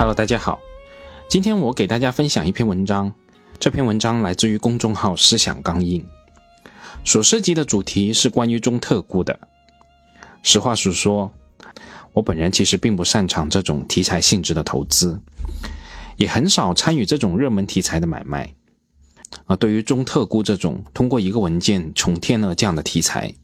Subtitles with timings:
[0.00, 0.58] Hello，大家好，
[1.28, 3.12] 今天我给大家分享一篇文章。
[3.58, 6.02] 这篇文章来自于公众号“思想刚硬”，
[7.04, 9.38] 所涉及的主题是关于中特估的。
[10.42, 11.30] 实话实说，
[12.14, 15.20] 我本人其实并不擅长这种题材性质的投资，
[16.16, 18.54] 也很少参与这种热门题材的买卖。
[19.44, 23.34] 而对于中特估这种通过一个文件从天而降的题材，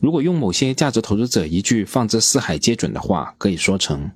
[0.00, 4.10] 如果用某些价值投资者一句放之四海皆准的话，可以说成。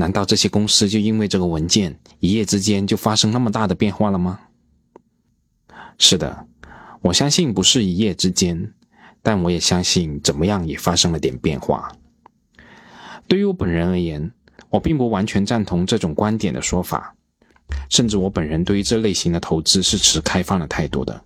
[0.00, 4.38] 难道这些公司就因为这个文件一夜之间就发生那么大的变化了吗？
[5.98, 6.46] 是的，
[7.02, 8.72] 我相信不是一夜之间，
[9.22, 11.90] 但我也相信怎么样也发生了点变化。
[13.26, 14.30] 对于我本人而言，
[14.70, 17.16] 我并不完全赞同这种观点的说法，
[17.90, 21.20] 甚至我本人对于这类型的投资是持开放的态度的。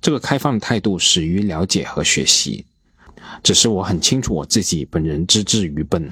[0.00, 2.64] 这个开放的态度始于了解和学习，
[3.42, 6.08] 只是我很清楚我自己本人资质愚笨。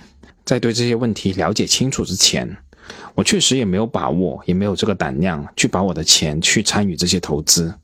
[0.49, 2.57] 在对这些问题了解清楚之前，
[3.15, 7.75] 我确实也没有把握，也没有这个胆量去把我的钱去参与这些投资。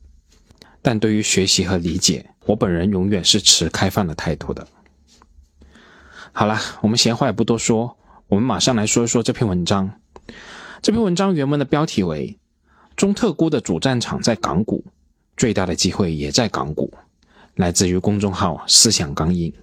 [0.81, 4.67] 但对于学习和理解，我本人永远是持开放的态度的。
[6.31, 7.95] 好了，我们闲话也不多说，
[8.29, 10.01] 我们马上来说一说这篇文章。
[10.81, 12.39] 这篇文章原文的标题为
[12.97, 14.83] “中特估的主战场在港股，
[15.37, 16.91] 最大的机会也在港股”，
[17.53, 19.53] 来自于公众号“思想刚硬”。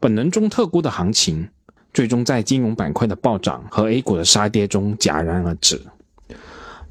[0.00, 1.50] 本轮中特估的行情。
[1.94, 5.80] 最终在金融板块的暴涨和 A 股的杀跌中戛然而止。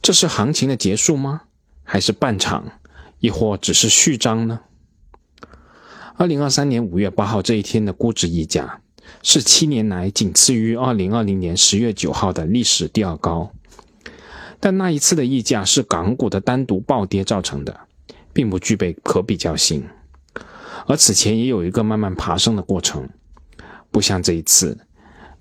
[0.02, 1.42] 这是行情的结束吗？
[1.84, 2.66] 还是半场，
[3.20, 4.62] 亦或只是序章呢？
[6.16, 8.80] 二零二三年五月八号这一天的估值溢价
[9.22, 13.52] 是七年来仅次于二零二零年十月九号的历史第二高。
[14.62, 17.78] 但那一次的溢价是港股的单独暴跌造成的，
[18.32, 19.84] 并不具备可比较性。
[20.88, 23.10] 而此前也有一个慢慢爬升的过程，
[23.92, 24.78] 不像这一次。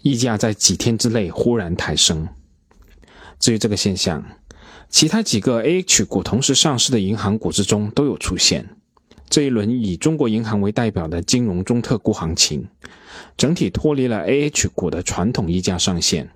[0.02, 2.28] 溢价在几天之内忽然抬升。
[3.38, 4.24] 至于这个现象，
[4.88, 8.68] 其他几个 A H 股同时上市的银行股之中都有出现。
[9.30, 12.68] 这一轮以中国银行为代表的金融中特估行情，
[13.36, 16.30] 整体脱离了 A H 股的传统溢价上限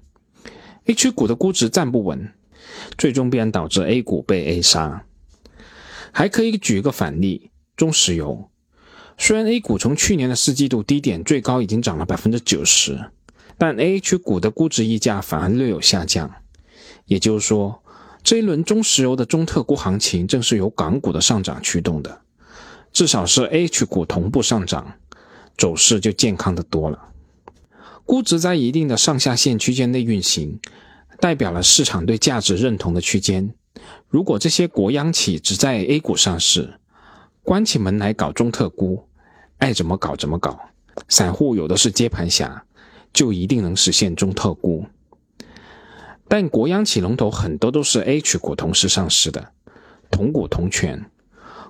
[0.87, 2.33] ，H 股的估值站不稳，
[2.97, 5.05] 最终必然导致 A 股被 A 杀。
[6.11, 8.49] 还可以举一个反例，中石油，
[9.19, 13.11] 虽然 A 股从去年的四季度低点最高已经涨了百分之九十。
[13.59, 16.31] 但 A H 股的估值溢价反而略有下降，
[17.07, 17.83] 也就是说，
[18.23, 22.21] 这一轮中石油的中特估行情正是由港股的上涨驱动的，
[22.93, 24.95] 至少是 A H 股同步上涨，
[25.57, 26.99] 走势就健康的多了。
[28.05, 30.61] 估值在一定的上下限区间内运行，
[31.19, 33.55] 代表了市场对价值认同的区间。
[34.09, 36.79] 如果这些国央企只在 A 股上市，
[37.43, 39.09] 关起门来搞中特估，
[39.59, 40.59] 爱怎么搞怎么搞，
[41.09, 42.65] 散户有的是接盘侠。
[43.13, 44.87] 就一定能实现中特估，
[46.29, 49.53] 但国央企龙头很多都是 H 股同时上市的，
[50.11, 51.11] 同股同权，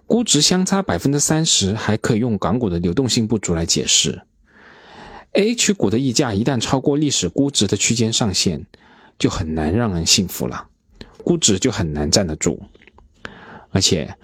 [0.07, 4.23] 估值相差百分之三十，还可以用港股的流动性不足来解释。
[5.33, 8.67] H 股的溢价一旦超过历史估值的区间上限，
[9.19, 10.69] 就很难让人信服了，
[11.23, 12.63] 估值就很难站得住。
[13.71, 14.17] 而且，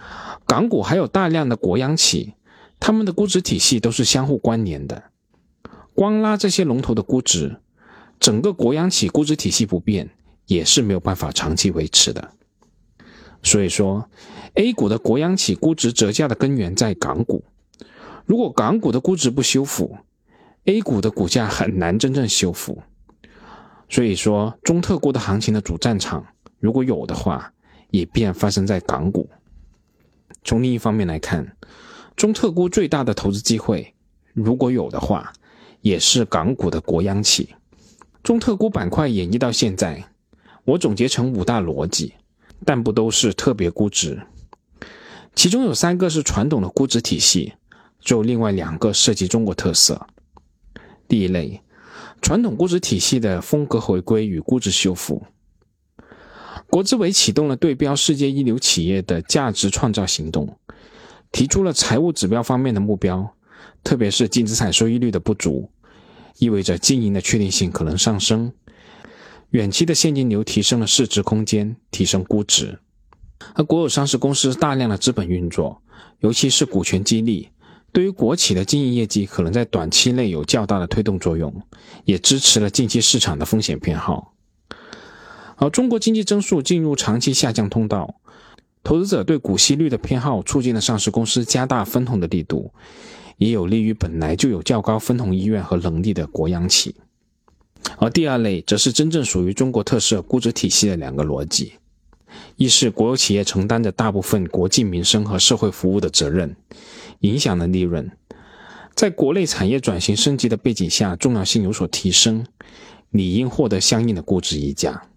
[0.46, 2.32] 港股还有大量的国央企，
[2.80, 5.02] 他们的估值体系都是相互关联的。
[5.94, 7.60] 光拉这些龙头的估值，
[8.18, 10.10] 整个国央企估值体系不变，
[10.46, 12.32] 也是没有办法长期维持的。
[13.42, 14.08] 所以说
[14.54, 17.44] ，A 股的国央企估值折价的根源在港股。
[18.24, 19.96] 如果港股的估值不修复
[20.64, 22.82] ，A 股的股价很难真正修复。
[23.88, 26.24] 所以说，中特估的行情的主战场，
[26.60, 27.52] 如果有的话，
[27.90, 29.28] 也必然发生在港股。
[30.44, 31.56] 从另一方面来看，
[32.16, 33.94] 中特估最大的投资机会，
[34.32, 35.32] 如果有的话，
[35.82, 37.54] 也是港股的国央企，
[38.22, 40.04] 中特估板块演绎到现在，
[40.64, 42.14] 我总结成五大逻辑，
[42.64, 44.22] 但不都是特别估值。
[45.34, 47.54] 其中有三个是传统的估值体系，
[48.00, 50.06] 就另外两个涉及中国特色。
[51.08, 51.60] 第一类，
[52.20, 55.24] 传统估值体系的风格回归与估值修复。
[56.70, 60.56] 国资委启动了对标世界一流企业的价值创造行动，
[61.32, 63.34] 提出了财务指标方面的目标。
[63.84, 65.70] 特别是净资产收益率的不足，
[66.38, 68.52] 意味着经营的确定性可能上升，
[69.50, 72.78] 远期的现金流提升了市值空间，提升估值。
[73.54, 75.82] 而国有上市公司大量的资本运作，
[76.20, 77.48] 尤其是股权激励，
[77.92, 81.52] 对于国企的经营业绩可能在短期内有较大的推动作用，
[82.04, 84.34] 也支持了近期市场的风险偏好。
[85.56, 88.16] 而中国经济增速进入长期下降通道，
[88.84, 92.72] 投资者对股息率的偏好，促进了上市公司加大分红的力度。
[93.38, 96.94] 也有利于本来就有较高分红意愿和能力的国央企。
[97.98, 101.74] 而第二类则是真正属于中国特色估值体系的两个逻辑：
[102.56, 106.54] 一是国有企业承担着大部分国计民生和社会服务的责任，
[107.20, 108.10] 影响了利润，
[108.94, 112.46] 在国内产业转型升级的背景下，重要性有所提升，
[113.10, 115.08] 理应获得相应的估值溢价；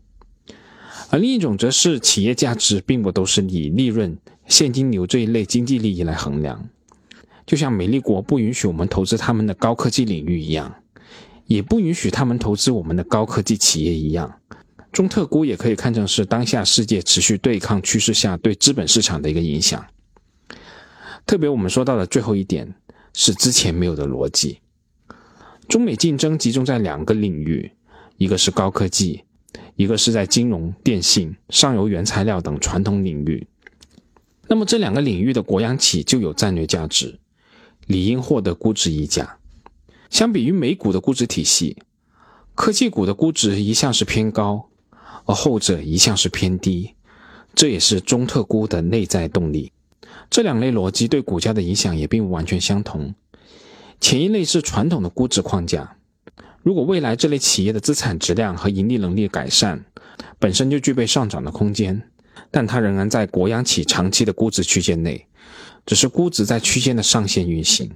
[1.11, 4.17] 而另一种则是企业价值并不都是以利润、
[4.47, 6.67] 现金流这一类经济利益来衡量。
[7.45, 10.75] 就像美丽国不允许我们投资他们的高科技领域一样，
[11.45, 14.39] 也不允许他们投资我们的高科技企业一样，
[14.91, 19.85] 中特估也可以看成是当下世界持续对抗趋势下对资本市场的一个影响。
[21.25, 22.73] 特别我们说到的最后一点
[23.13, 24.59] 是之前没有的逻辑，
[25.67, 27.71] 中美竞争集中在两个领域，
[28.17, 29.23] 一个是高科技，
[29.75, 33.47] 一个是在金融、电信、上游原材料等传统领域。
[34.47, 37.19] 那么这两个领域的国央企就有战略价值。
[37.85, 39.37] 理应获得估值溢价。
[40.09, 41.77] 相比于美股的估值体系，
[42.53, 44.69] 科技股的估值一向是偏高，
[45.25, 46.93] 而后者一向是偏低，
[47.53, 49.71] 这也是中特估的内在动力。
[50.29, 53.13] 这两类逻辑对股价的影响也并不完全相同。
[53.99, 55.97] 前一类是传统的估值框架，
[56.61, 59.85] 如果未来这类企业的资产质量和盈利能力改善，
[60.39, 62.09] 本身就具备上涨的空间，
[62.51, 65.27] 但它仍然在国央企长期的估值区间内。
[65.85, 67.91] 只是估值在区间的上限运行，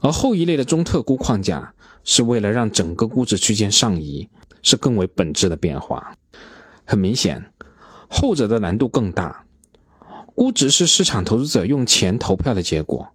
[0.00, 4.28] 而后一类的中特估框架是为了让整个估值区间上移，
[4.62, 6.16] 是更为本质的变化。
[6.84, 7.52] 很明显，
[8.08, 9.44] 后者的难度更大。
[10.34, 13.08] 估值是市场投资者用钱投票的结果，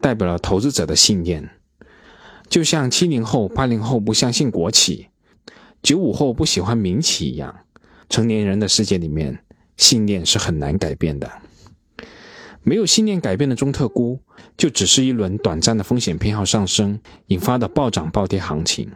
[0.00, 1.48] 代表了投资者的信念。
[2.48, 5.08] 就像七零后、八零后不相信国企，
[5.82, 7.54] 九五后不喜欢民企一样，
[8.10, 9.42] 成年人的世界里面，
[9.76, 11.30] 信念是很难改变的。
[12.62, 14.20] 没有信念改变的中特估，
[14.56, 18.90] 就只是一轮短暂的风险偏好上升引发的暴涨暴跌行情。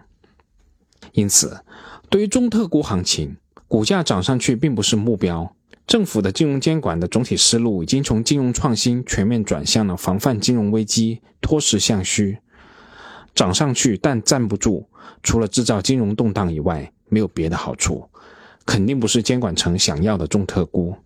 [1.12, 1.60] 因此，
[2.08, 3.36] 对于中特估行情，
[3.66, 5.54] 股价涨上去并不是目标。
[5.86, 12.38] 政府的金融监管的总体思路已经从金融创新全面转向了防范金融危机、脱实向虚。
[13.34, 14.88] 涨上去但站不住，
[15.22, 18.08] 除了制造金融动荡以外，没有别的好处，
[18.64, 20.96] 肯定不是监管层想要的中特估。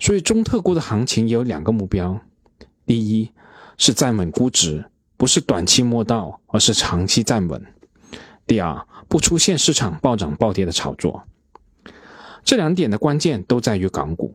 [0.00, 2.20] 所以中特估的行情也有两个目标：
[2.86, 3.30] 第一
[3.78, 4.84] 是站稳估值，
[5.16, 7.60] 不是短期摸到，而是长期站稳；
[8.46, 11.22] 第二，不出现市场暴涨暴跌的炒作。
[12.44, 14.34] 这两点的关键都在于港股，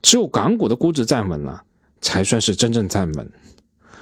[0.00, 1.64] 只有港股的估值站稳了，
[2.00, 3.32] 才算是真正站稳。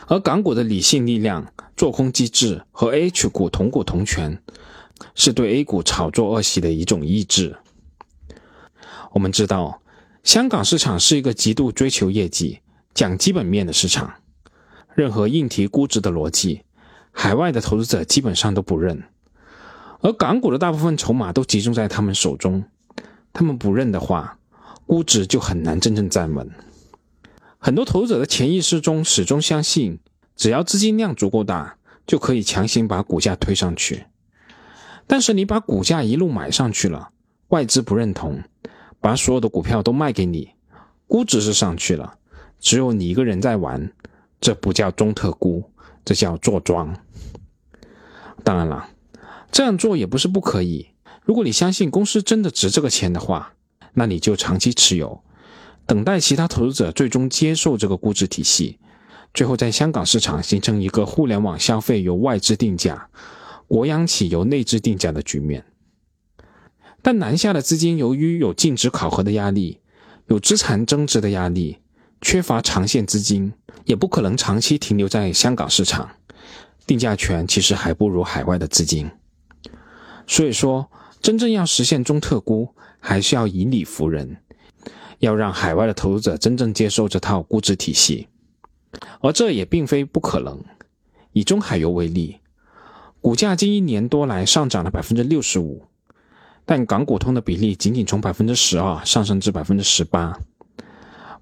[0.06, 4.42] 而港股的理性力量、做空机制和 H 股同股同权，
[5.14, 7.56] 是对 A 股炒作恶习的一种抑制。
[9.12, 9.80] 我们知道。
[10.24, 12.60] 香港市场是一个极度追求业绩、
[12.94, 14.14] 讲基本面的市场，
[14.94, 16.62] 任何硬提估值的逻辑，
[17.12, 19.04] 海外的投资者基本上都不认，
[20.00, 22.64] 而港股的大部分筹码都集中在他们手中，
[23.34, 24.38] 他们不认的话，
[24.86, 26.50] 估值就很难真正站稳。
[27.58, 30.00] 很多投资者的潜意识中始终相信，
[30.34, 34.06] 只要资金量足够大，就可以强行把股价推上去。
[35.06, 37.10] 但是你把股价一路买上去了，
[37.48, 38.42] 外资不认同。
[39.04, 40.48] 把所有的股票都卖给你，
[41.06, 42.14] 估值是上去了，
[42.58, 43.92] 只有你一个人在玩，
[44.40, 45.70] 这不叫中特估，
[46.06, 46.96] 这叫坐庄。
[48.42, 48.88] 当然了，
[49.52, 50.86] 这样做也不是不可以。
[51.22, 53.52] 如果你相信公司真的值这个钱的话，
[53.92, 55.22] 那你就长期持有，
[55.84, 58.78] 等待其他投资者最终接受这个估值体系，
[59.34, 63.10] 最后在香港市场形成一个互联网消费由外资定价，
[63.68, 65.62] 国央企由内资定价的局面。
[67.04, 69.78] 但南下的资金由于有净值考核的压力，
[70.28, 71.76] 有资产增值的压力，
[72.22, 73.52] 缺乏长线资金，
[73.84, 76.08] 也不可能长期停留在香港市场，
[76.86, 79.10] 定价权其实还不如海外的资金。
[80.26, 84.38] 所以说，真正要实现中特估，还是要以理服人，
[85.18, 88.28] 要让海外的投资者真正接受这套估值体系，
[89.20, 90.58] 而这也并非不可能。
[91.34, 92.38] 以中海油为例，
[93.20, 95.84] 股价近一年多来上涨了百分之六十五。
[96.66, 100.38] 但港股通的比例仅仅从百分之十二上升至百分之十八，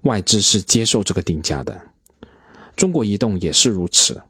[0.01, 1.79] 外资是接受这个定价的。
[2.75, 4.21] 中国移动也是如此。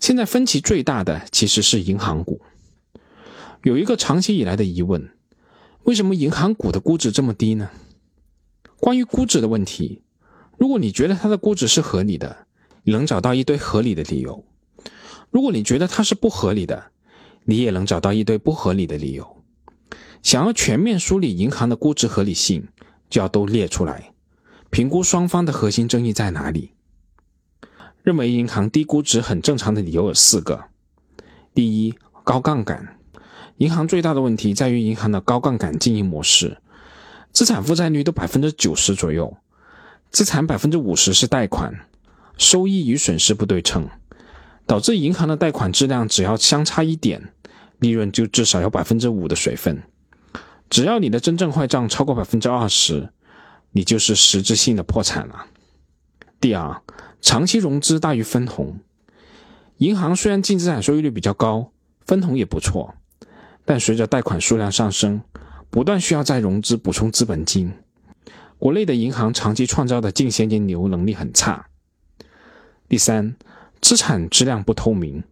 [0.00, 2.40] 现在分歧最大的其实是银行股。
[3.62, 5.10] 有一个长期以来的疑问：
[5.84, 7.70] 为什么银行股的估值这么低呢？
[8.80, 10.02] 关于估值的问题，
[10.56, 12.46] 如果你觉得它的估值是合理的，
[12.84, 14.42] 你能找到一堆合理的理由；
[15.30, 16.90] 如果你觉得它是不合理的，
[17.44, 19.41] 你也能找到一堆不合理的理由。
[20.22, 22.68] 想要全面梳理银行的估值合理性，
[23.10, 24.12] 就要都列出来，
[24.70, 26.70] 评估双方的核心争议在哪里。
[28.02, 30.64] 认为银行低估值很正常的理由有四个：
[31.54, 32.96] 第一，高杠杆。
[33.58, 36.58] 银行最大的问题在于银行的高杠杆经营模式，
[37.32, 39.36] 资产负债率都百分之九十左右，
[40.10, 41.72] 资产百分之五十是贷款，
[42.36, 43.88] 收益与损失不对称，
[44.66, 47.32] 导致银行的贷款质量只要相差一点，
[47.78, 49.82] 利润就至少有百分之五的水分。
[50.72, 53.10] 只要你的真正坏账超过百分之二十，
[53.72, 55.44] 你就是实质性的破产了。
[56.40, 56.80] 第二，
[57.20, 58.78] 长期融资大于分红。
[59.76, 61.72] 银行虽然净资产收益率比较高，
[62.06, 62.94] 分红也不错，
[63.66, 65.20] 但随着贷款数量上升，
[65.68, 67.74] 不断需要再融资补充资本金。
[68.58, 71.66] 国内的银行长期创造的净现金流能力很差。
[72.88, 73.36] 第三，
[73.82, 75.22] 资产质量不透明，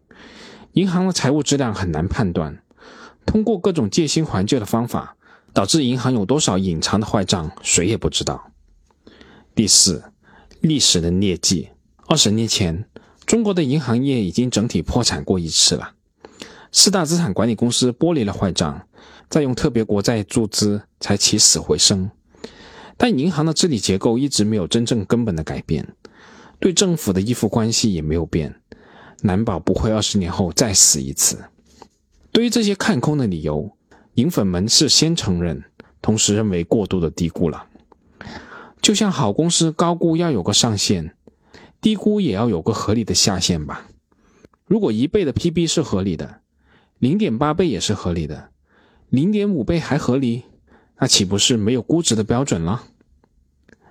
[0.72, 2.62] 银行的财务质量很难判断，
[3.24, 5.16] 通过各种借新还旧的方法。
[5.52, 8.52] 导致银行有多少隐藏的坏账，谁也不知道。
[9.54, 10.04] 第四，
[10.60, 11.68] 历史的劣迹。
[12.06, 12.88] 二十年前，
[13.26, 15.94] 中国的银行业已经整体破产过一次了。
[16.72, 18.86] 四大资产管理公司剥离了坏账，
[19.28, 22.10] 再用特别国债注资，才起死回生。
[22.96, 25.94] 但银行的治理结构一直没有真正根本的改变，
[26.58, 28.60] 对政府的依附关系也没有变，
[29.22, 31.44] 难保不会二十年后再死一次。
[32.30, 33.76] 对于这些看空的理由。
[34.14, 35.64] 银粉们是先承认，
[36.02, 37.66] 同时认为过度的低估了。
[38.82, 41.14] 就像好公司高估要有个上限，
[41.80, 43.86] 低估也要有个合理的下限吧。
[44.66, 46.40] 如果一倍的 PB 是合理的，
[46.98, 48.50] 零点八倍也是合理的，
[49.08, 50.44] 零点五倍还合理，
[50.98, 52.84] 那岂不是没有估值的标准了？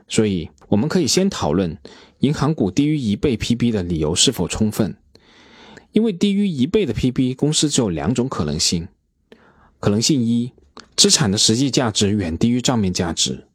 [0.07, 1.77] 所以我们可以先讨论
[2.19, 4.95] 银行股低于一倍 PB 的理由是否充分。
[5.91, 8.87] 因为低于一倍的 PB 公司只有两种可能性。
[9.79, 10.53] 可能性一，
[10.95, 13.47] 资产的实际价值远低于账面价值。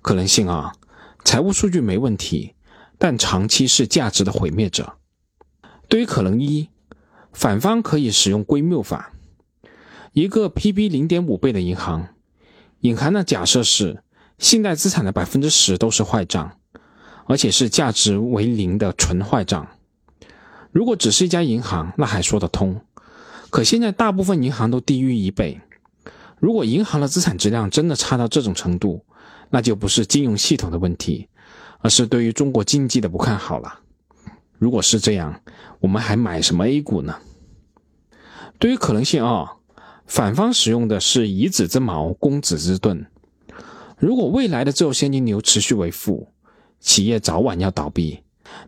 [0.00, 0.72] 可能性二，
[1.24, 2.54] 财务数据没问题，
[2.96, 4.94] 但长期是价值的毁灭者。
[5.88, 6.68] 对于可能一，
[7.32, 9.12] 反方可以使用归谬法。
[10.12, 12.08] 一个 PB 零点五倍的银行，
[12.80, 14.02] 隐含的假设是
[14.38, 16.58] 信贷资产的百分之十都是坏账，
[17.26, 19.68] 而且是价值为零的纯坏账。
[20.70, 22.80] 如果只是一家银行，那还说得通。
[23.50, 25.60] 可现在大部分银行都低于一倍，
[26.38, 29.04] 如果银行的资产质量真的差到这种程度，
[29.50, 31.28] 那就不是金融系统的问题，
[31.80, 33.80] 而是对于中国经济的不看好了。
[34.58, 35.40] 如果是这样，
[35.80, 37.16] 我们还买什么 A 股呢？
[38.58, 39.48] 对于可能性二，
[40.06, 43.06] 反方使用的是以子之矛攻子之盾。
[43.98, 46.28] 如果未来的自由现金流持续为负，
[46.80, 48.20] 企业早晚要倒闭。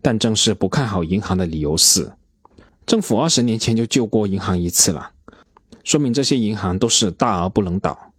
[0.02, 2.12] 但正是不看好银行的理由四。
[2.90, 5.12] 政府二十年前就救过银行一次了，
[5.84, 8.12] 说明这些银行都是大而不能倒，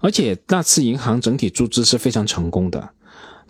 [0.00, 2.88] 而且那次银行整体注资是非常成功的，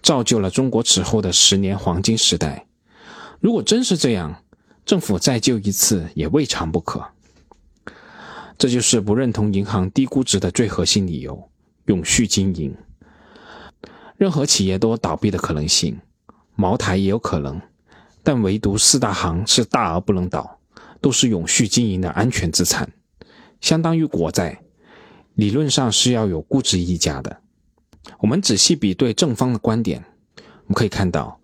[0.03, 2.67] 造就了中国此后的十年黄金时代。
[3.39, 4.43] 如果真是这样，
[4.85, 7.07] 政府再救一次也未尝不可。
[8.59, 11.49] 这就是不认同银行低估值的最核心理由：
[11.85, 12.75] 永续经营。
[14.17, 16.01] 任何企业都有倒闭的可能性，
[16.57, 17.63] 茅台也有可能。
[18.29, 20.61] 但唯独四大行是大而不能倒，
[21.01, 22.93] 都是永续经营的安全资产，
[23.59, 24.61] 相当于国债，
[25.33, 27.41] 理论上是要有估值溢价的。
[28.19, 30.05] 我们仔细比对正方的观点，
[30.37, 31.41] 我们可以看到，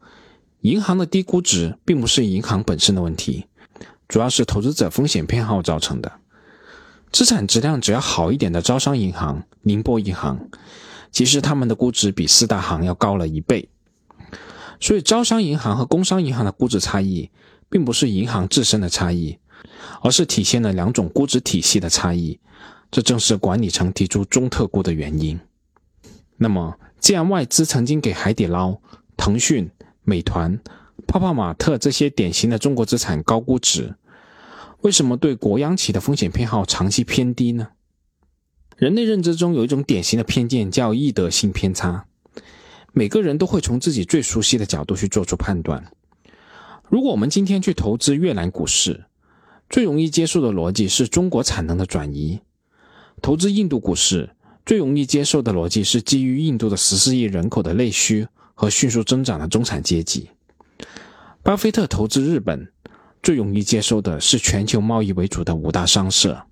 [0.61, 3.47] 银行的低估值并不是银行本身的问题，
[4.07, 6.13] 主要是投资者风险偏好造成的。
[7.11, 10.51] 资产质量只要好一点的招商银行、宁波银行，
[11.11, 13.71] 其实他们的估值比四大行要高了一倍。
[14.85, 17.31] 所以，招商银行和工商银行的估值差异，
[17.71, 19.39] 并不是银行自身的差异，
[20.03, 22.39] 而是体现了两种估值体系的差异。
[22.91, 25.41] 这正是管理层提出中特估的原因。
[26.37, 28.79] 那么，既然外资曾经给海底捞、
[29.17, 29.71] 腾讯、
[30.03, 30.61] 美团、
[31.07, 33.95] 泡泡玛特这些典型的中国资产高估值，
[34.83, 37.69] 为什么对国央企的风险偏好长期偏低呢？
[38.77, 42.05] 人类认知中有一种典型的偏见，叫易得性偏差。
[42.97, 45.85] 每个人都会从自己最熟悉的角度去做出判断。
[46.89, 49.07] 如果我们今天去投资越南股市，
[49.69, 52.39] 最容易接受的逻辑是中国产能的转移；
[53.21, 54.31] 投资印度股市，
[54.65, 60.31] 最容易接受的逻辑是基于印度的十四亿人口的内需和迅速增长的中产阶级。
[61.43, 62.71] 巴菲特投资日本，
[63.25, 66.45] 最容易接受的是全球贸易为主的五大商社。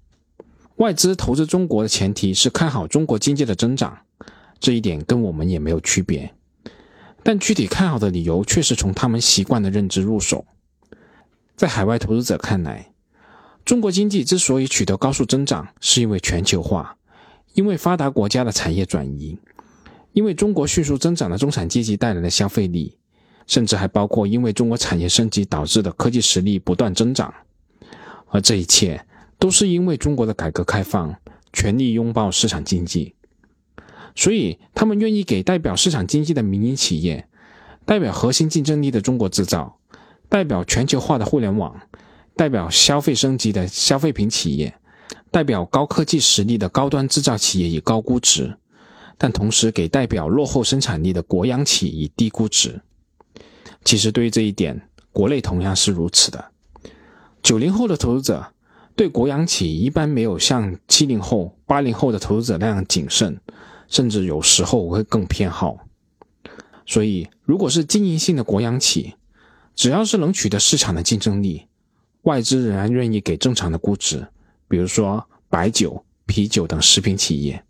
[0.77, 3.99] 外资投资中国的前提是看好中国经济的增长。
[4.63, 6.33] 这一点跟我们也没有区别，
[7.25, 10.47] 但具体看好的理由却是从他们习惯的认知入手。
[11.57, 12.93] 在海外投资者看来，
[13.65, 16.97] 中国经济之所以取得高速增长，是因为全球化，
[17.55, 19.37] 因为发达国家的产业转移，
[20.13, 22.97] 因为中国迅速增长的中产阶级带来的消费力，
[23.49, 27.35] 甚至还包括因为中国产业升级导致的科技实力不断增长。
[28.29, 29.05] 而这一切
[29.41, 31.13] 都是因为中国的改革开放，
[31.53, 33.17] 全力拥抱市场经济，
[34.15, 37.27] 所以他们愿意给代表市场经济的民营企业，
[37.85, 39.79] 代表核心竞争力的中国制造，
[40.29, 41.81] 代表全球化的互联网，
[42.37, 44.75] 代表消费升级的消费品企业，
[45.31, 48.57] 代表高科技实力的高端制造企业以高估值，
[49.17, 52.81] 但同时给代表落后生产力的国央企以低估值。
[53.85, 56.53] 其实对于这一点，国内同样是如此的。
[57.43, 58.53] 九零后的投资者
[58.95, 63.41] 对国央企一般没有像七零后、八零后的投资者那样谨慎，
[63.93, 65.77] 甚至有时候我会更偏好。
[66.87, 69.15] 所以，如果是经营性的国央企，
[69.77, 71.67] 只要是能取得市场的竞争力，
[72.23, 74.27] 外资仍然愿意给正常的估值。
[74.67, 77.63] 比如说白酒、啤酒等食品企业。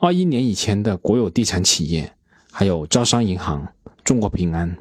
[0.00, 2.12] 二一年以前的国有地产企业，
[2.50, 3.68] 还有招商银行、
[4.02, 4.76] 中国平安，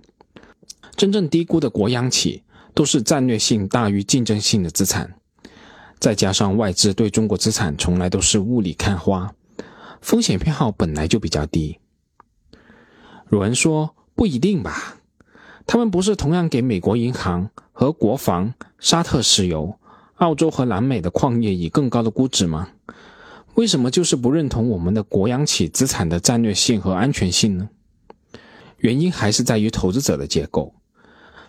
[0.95, 2.41] 真正低估的国央企。
[2.75, 5.13] 都是战略性大于竞争性的资产，
[5.99, 9.31] 再加上外资对中国资产从来都是雾里看花，
[10.03, 11.79] 风险偏好本来就比较低。
[13.31, 14.97] 有人说不一定吧，
[15.65, 19.79] 他们不是同样给美国银行和国防、沙特石油、
[20.15, 22.67] 澳洲和南美的矿业以更高的估值吗？
[23.55, 27.69] 为什么就是不认同我们的国央企资产的战略性和安全性呢？
[28.79, 30.75] 原因还是在于投资者的结构。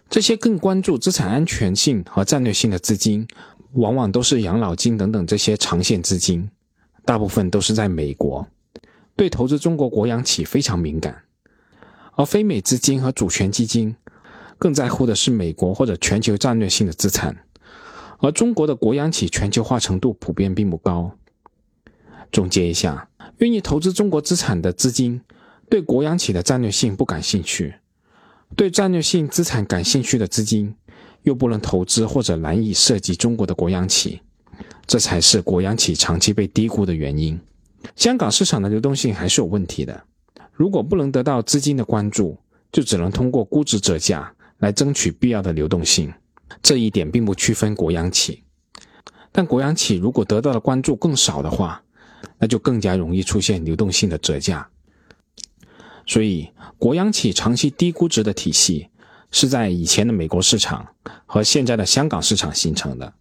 [0.08, 3.26] 这些更关注资产安全性和战略性的资金，
[3.72, 6.48] 往往都是养老金等等这些长线资金，
[7.04, 8.46] 大部分都是在美国，
[9.14, 11.12] 对投资中国国央企非常敏感；
[12.16, 13.94] 而非美资金和主权基金
[14.58, 17.36] 更在乎的是美国或者全球战略性的资产，
[18.18, 21.12] 而中国的国央企全球化程度普遍并不高。
[22.32, 23.08] 总结一下，
[23.38, 25.20] 愿意投资中国资产的资金，
[25.68, 27.74] 对国央企的战略性不感兴趣。
[28.56, 30.74] 对战略性资产感兴趣的资金，
[31.22, 34.20] 又不能投资或者难以涉及中国的国央企，
[34.86, 37.40] 这才是国央企长期被低估的原因。
[37.96, 40.04] 香港市场的流动性还是有问题的，
[40.52, 42.38] 如果不能得到资金的关注，
[42.72, 46.12] 就只能通过估值折价来争取必要的流动性。
[46.62, 48.44] 这一点并不区分国央企，
[49.32, 51.82] 但国央企如果得到的关注更少的话，
[52.38, 54.68] 那就更加容易出现流动性的折价。
[56.06, 58.88] 所以，国央企长期低估值的体系
[59.30, 60.86] 是在以前的美国市场
[61.26, 63.12] 和现在的香港市场形成的，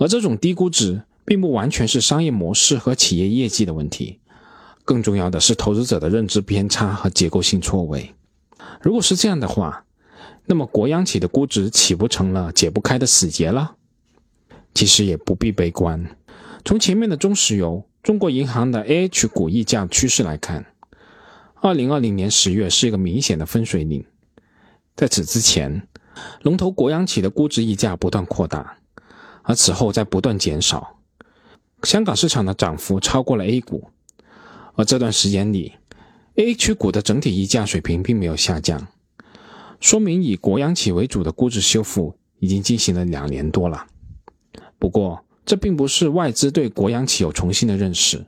[0.00, 4.18] 而这种低估值并不完全是商业模式和企业业绩的问题，
[4.82, 8.14] 更重要的是投资者的认知偏差和结构性错位。
[8.80, 9.84] 如果是这样的话，
[10.46, 13.76] 那么国央企的估值岂不成了解不开的死结了？
[14.72, 16.16] 其实也不必悲观，
[16.64, 20.64] 从前面的中石油、中国银行的 A H 股溢价趋势来看。
[21.60, 24.02] 二零二零年十月是一个明显的分水岭，
[24.96, 25.86] 在此之前，
[26.40, 28.78] 龙头国央企的估值溢价不断扩大，
[29.42, 30.98] 而此后在不断减少。
[31.82, 33.88] 香港市场的涨幅超过了 A 股，
[34.74, 35.72] 而这段时间里
[36.36, 38.88] ，A 区股的整体溢价水平并没有下降，
[39.80, 43.86] 说明以国央企为主的估值修复已经进行了两年多了。
[44.78, 48.26] 不过，这并不是外资对国央企有重新的认识。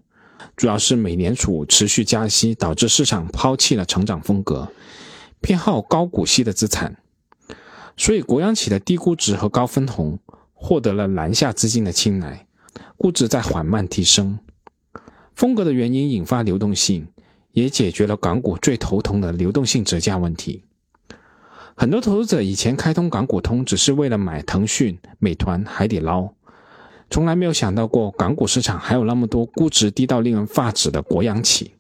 [0.57, 4.73] 主要是美联储持续加息，导致市场抛弃了成长风格，
[5.41, 6.99] 偏好高股息的资产，
[7.97, 10.19] 所以国央企的低估值和高分红
[10.63, 12.47] 获得了南下资金的青睐，
[12.97, 14.39] 估值在缓慢提升。
[15.35, 17.09] 风格的原因引发流动性，
[17.51, 20.63] 也解决了港股最头疼的流动性折价问题。
[21.75, 26.33] 很多投资者以前开通港股通只是为了买腾讯、美团、海底捞。
[27.11, 31.75] 从来没有想到过，港股市场还有那么多估值低到令人发指的国央企。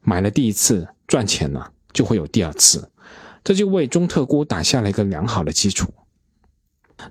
[0.00, 2.90] 买了第一次赚钱了，就会有第二次，
[3.44, 5.92] 这就为中特估打下了一个良好的基础。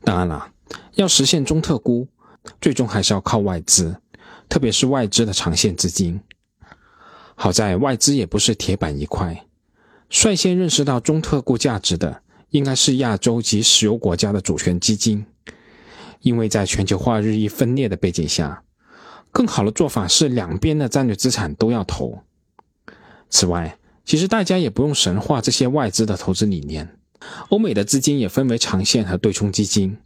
[0.04, 0.48] 当然了，
[0.96, 2.08] 要实现中特估，
[2.60, 3.96] 最终还是要靠外资，
[4.50, 6.20] 特别是外资的长线资金。
[7.36, 9.46] 好在外资也不是铁板一块，
[10.10, 15.26] 率先认识到中特估价值的，应该是亚洲及石油国家的主权基金。
[16.22, 18.64] 因为在全球化日益分裂的背景下，
[19.32, 22.22] 更好的做法是两边的战略资产都要投。
[23.28, 26.96] 此外，其实大家也不用神化这些外资的投资理念。
[27.50, 29.98] 欧美的资金也分为长线和对冲基金，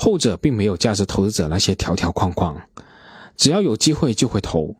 [0.00, 2.56] 后者并没有价值投资者那些条条框框，
[3.36, 4.76] 只要有机会就会投。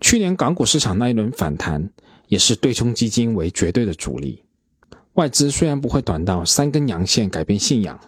[0.00, 1.90] 去年港股市场那一轮反弹，
[2.28, 4.44] 也是对冲基金为绝对的主力。
[5.14, 7.98] 外资虽然不会短到三根阳线改变信仰。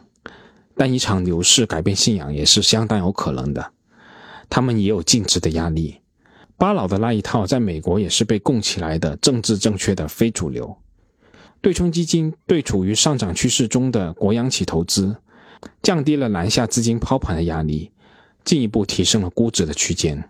[0.80, 3.72] 但一场牛市改变信仰也是相当有可能的，
[4.48, 5.98] 他们也有净值的压力。
[6.56, 10.76] 巴老的那一套在美国也是被供起来的政治正确的非主流。
[11.60, 15.16] 对冲基金对处于上涨趋势中的国央企投资，
[15.82, 17.92] 降低了南下资金抛盘的压力，
[18.44, 20.28] 进一步提升了估值的区间。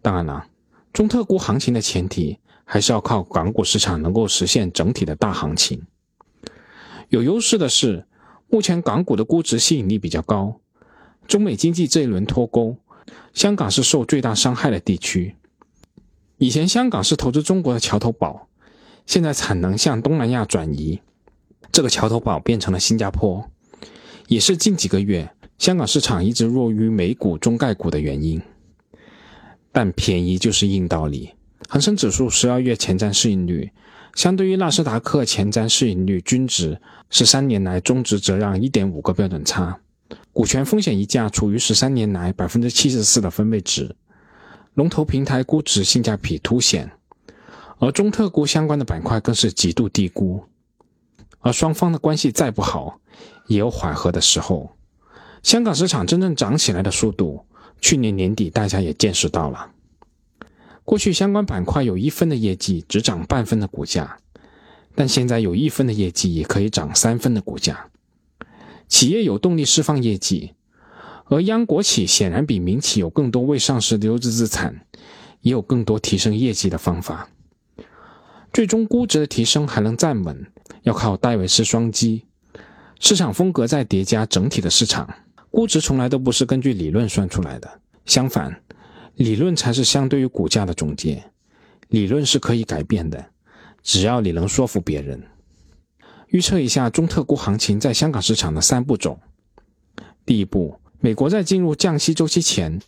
[0.00, 0.46] 当然了，
[0.92, 5.82] 中特估行情的前提还是要靠港股市场能够实现整体的大行情。
[7.08, 8.06] 有优势的是，
[8.48, 10.60] 目前港股的估值吸引力比较高。
[11.26, 12.76] 中美经济这一轮脱钩，
[13.34, 15.36] 香港是受最大伤害的地区。
[16.38, 18.48] 以前香港是投资中国的桥头堡，
[19.04, 21.00] 现在产能向东南亚转移，
[21.72, 23.50] 这个桥头堡变成了新加坡，
[24.28, 28.40] 也是近几个月香港市场一直弱于美股中概股的原因。
[29.72, 31.30] 但便宜就是硬道理，
[31.68, 33.70] 恒生指数十二月前瞻市盈率。
[34.14, 39.78] 相对于纳斯达克前瞻市盈率均值，十三年来中值折让一点五个标准差，
[40.32, 43.94] 股权风险溢价处于十三年来百分之七十四的分位值，
[44.74, 46.90] 龙头平台估值性价比凸显，
[47.78, 50.42] 而中特估相关的板块更是极度低估，
[51.40, 53.00] 而双方的关系再不好，
[53.48, 54.70] 也有缓和的时候。
[55.42, 57.44] 香港市场真正涨起来的速度，
[57.80, 59.72] 去年年底大家也见识到了。
[60.84, 64.18] 过去相关板块有一分的业绩只涨半分的股价，
[64.94, 67.90] 但现在有一分的业绩也可以涨三分的股价。
[68.88, 70.54] 企业有动力释放业绩，
[71.26, 74.86] 而央国企显然比民企有更多未上市的优质资产，
[75.42, 77.28] 也有更多提升业绩的方法。
[78.50, 80.50] 最终估值的提升还能站稳，
[80.84, 82.24] 要靠戴维斯双击，
[83.00, 85.08] 市场风格在叠加整体的市场。
[85.50, 88.62] 估值从来都不是根据理论算出来的，相反。
[89.16, 91.24] 理论才是相对于股价的总结，
[91.88, 93.30] 理论是可以改变的，
[93.82, 95.20] 只要你能说服别人。
[96.28, 99.18] 预测一下中特估行情在香港市场的三步走：
[100.24, 102.80] 第一步，美国在进入降息周期前，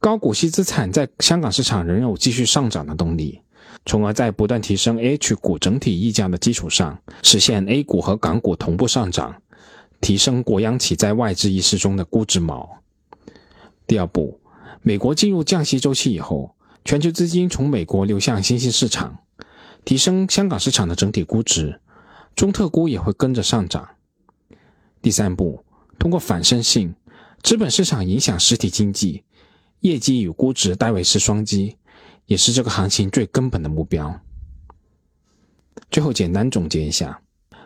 [0.00, 3.40] 高股息资产在香港市场仍有继续上涨的动力，
[3.86, 9.40] 从而在不断提升 H 股整体溢价的基础上，实现 A 股和港股同步上涨，
[10.00, 12.68] 提升国央企在外资意识中的估值锚。
[13.86, 14.40] 第二步。
[14.82, 19.18] 美国进入降息周期以后，全球资金从美国流向新兴市场，
[19.84, 21.78] 提升香港市场的整体估值，
[22.34, 23.86] 中特估也会跟着上涨。
[25.02, 25.62] 第三步，
[25.98, 26.94] 通过反身性，
[27.42, 29.22] 资本市场影响实体经济，
[29.80, 31.76] 业绩与估值戴维斯双击，
[32.24, 34.18] 也是这个行情最根本的目标。
[35.90, 37.20] 最后简单总结一下，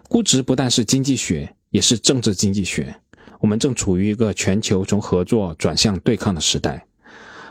[0.09, 2.95] 估值不但是经济学，也是政治经济学。
[3.41, 6.87] 我们正处于一个全球从合作转向对抗的时代。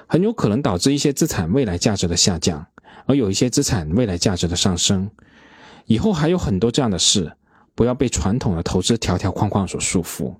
[0.08, 2.66] 很有可能导致一些资产未来价值的下降，
[3.06, 5.12] 而有一些资产未来价值的上升。
[5.88, 7.34] 以后还有很多这样的事，
[7.76, 10.36] 不要被传统的投资条条框框所束缚。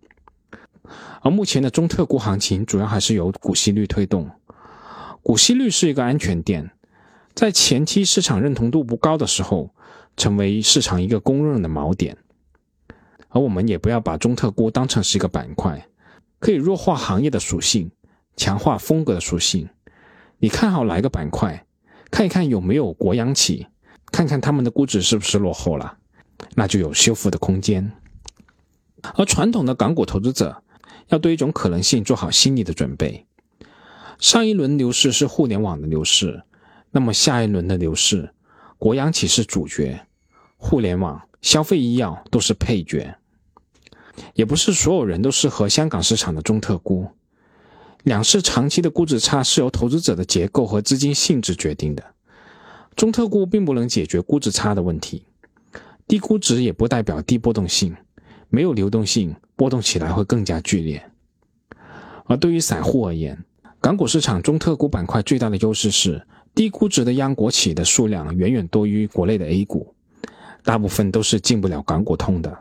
[1.22, 4.32] 而目前的中特估行情主要还是由股息率推动，
[5.22, 6.72] 股息率是一个安全垫，
[7.36, 9.72] 在前期市场认同度不高的时候，
[10.16, 12.18] 成为市场一个公认的锚点。
[13.34, 15.88] 而我们也不要把中特估当成是一个板块，
[16.40, 17.92] 可以弱化行业的属性。
[18.36, 19.70] 强化风格的属性，
[20.40, 21.68] 你看好哪一个板块？
[22.10, 23.68] 看一看有没有国央企，
[24.12, 26.00] 看看他们的估值是不是落后了，
[26.56, 27.92] 那就有修复的空间。
[29.14, 30.64] 而传统的港股投资者
[31.10, 33.28] 要对一种可能性做好心理的准备：
[34.18, 36.42] 上一轮牛市是互联网的牛市，
[36.90, 38.34] 那么下一轮的牛市，
[38.80, 40.08] 国央企是主角，
[40.58, 43.16] 互联网、消费、医药都是配角。
[44.34, 47.08] 也不是所有人都适合香港市场的中特估。
[48.04, 52.04] 两市长期的估值差是由投资者的结构和资金性质决定的，
[52.96, 55.26] 中特估并不能解决估值差的问题，
[56.06, 57.96] 低估值也不代表低波动性，
[58.50, 61.10] 没有流动性，波动起来会更加剧烈。
[62.26, 63.46] 而对于散户而言，
[63.80, 69.96] 港股市场中特估板块最大的优势是低估值的央国企的数量远远多于国内的 A 股，
[70.64, 72.58] 大部分都是进不了港股通的，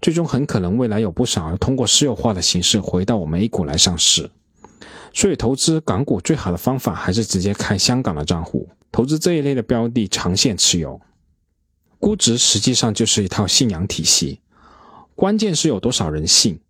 [0.00, 4.30] 最终很可能未来有不少通过私有化的形式回到我们 A 股来上市。
[5.12, 11.00] 所以，投资港股最好的方法还是直接开香港的账户，投资这一类的标的，长线持有。
[11.98, 14.40] 估值实际上就是一套信仰体系，
[15.14, 16.60] 关键是有多少人信，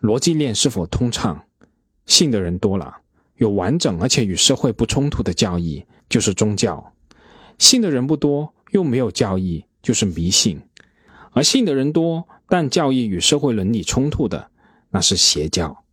[0.00, 1.42] 逻辑链是否通畅。
[2.06, 2.98] 信的人多了，
[3.36, 6.92] 有完整而且与社会不冲突的教义，就是宗教；
[7.58, 10.60] 信的人不多，又没有教义，就是迷信。
[11.32, 14.50] 而信的人多，但教义与社会伦理冲突的，
[14.90, 15.84] 那是邪教。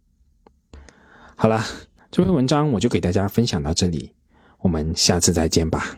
[1.38, 1.63] 好了，
[2.12, 4.12] 这篇文章我就给大家分享到这里，
[4.60, 5.98] 我们下次再见吧。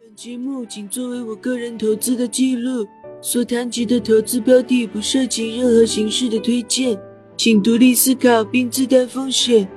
[0.00, 2.84] 本节目仅作为我个人投资的记录，
[3.20, 7.00] 所谈及的投资标的不涉及任何形式的推荐，
[7.36, 9.68] 请独立思考并自担风险。